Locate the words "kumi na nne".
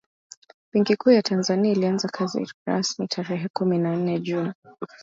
3.53-4.19